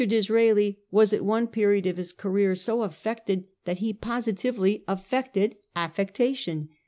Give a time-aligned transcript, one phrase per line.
[0.03, 6.69] Disraeli was at one period of his career so affected that he positively affected affectation.